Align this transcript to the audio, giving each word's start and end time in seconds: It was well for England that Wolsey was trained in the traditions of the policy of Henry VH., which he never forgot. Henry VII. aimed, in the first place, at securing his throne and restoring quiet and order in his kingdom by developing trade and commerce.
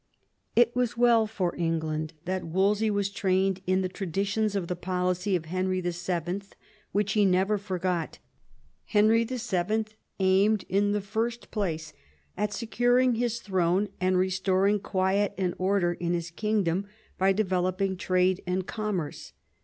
It 0.55 0.75
was 0.75 0.97
well 0.97 1.27
for 1.27 1.55
England 1.55 2.13
that 2.25 2.43
Wolsey 2.43 2.89
was 2.89 3.11
trained 3.11 3.61
in 3.67 3.81
the 3.81 3.87
traditions 3.87 4.55
of 4.55 4.67
the 4.67 4.75
policy 4.75 5.35
of 5.35 5.45
Henry 5.45 5.79
VH., 5.79 6.53
which 6.91 7.11
he 7.13 7.23
never 7.23 7.59
forgot. 7.59 8.17
Henry 8.85 9.23
VII. 9.23 9.85
aimed, 10.19 10.65
in 10.67 10.93
the 10.93 11.01
first 11.01 11.51
place, 11.51 11.93
at 12.35 12.51
securing 12.51 13.13
his 13.13 13.41
throne 13.41 13.89
and 13.99 14.17
restoring 14.17 14.79
quiet 14.79 15.35
and 15.37 15.53
order 15.59 15.93
in 15.93 16.13
his 16.15 16.31
kingdom 16.31 16.87
by 17.19 17.31
developing 17.31 17.95
trade 17.95 18.41
and 18.47 18.65
commerce. 18.65 19.33